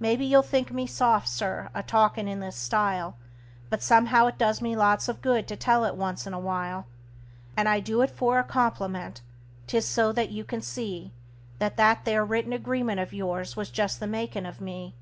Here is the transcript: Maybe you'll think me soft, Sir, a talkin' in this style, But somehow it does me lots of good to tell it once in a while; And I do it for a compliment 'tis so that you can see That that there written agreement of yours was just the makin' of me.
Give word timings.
Maybe 0.00 0.24
you'll 0.24 0.40
think 0.40 0.72
me 0.72 0.86
soft, 0.86 1.28
Sir, 1.28 1.68
a 1.74 1.82
talkin' 1.82 2.26
in 2.26 2.40
this 2.40 2.56
style, 2.56 3.18
But 3.68 3.82
somehow 3.82 4.26
it 4.26 4.38
does 4.38 4.62
me 4.62 4.74
lots 4.74 5.06
of 5.06 5.20
good 5.20 5.46
to 5.48 5.54
tell 5.54 5.84
it 5.84 5.96
once 5.96 6.26
in 6.26 6.32
a 6.32 6.38
while; 6.38 6.86
And 7.58 7.68
I 7.68 7.78
do 7.78 8.00
it 8.00 8.08
for 8.10 8.38
a 8.38 8.42
compliment 8.42 9.20
'tis 9.66 9.86
so 9.86 10.12
that 10.12 10.30
you 10.30 10.44
can 10.44 10.62
see 10.62 11.12
That 11.58 11.76
that 11.76 12.06
there 12.06 12.24
written 12.24 12.54
agreement 12.54 13.00
of 13.00 13.12
yours 13.12 13.54
was 13.54 13.68
just 13.68 14.00
the 14.00 14.06
makin' 14.06 14.46
of 14.46 14.62
me. 14.62 14.94